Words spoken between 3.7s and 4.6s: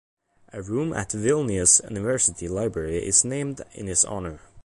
in his honor.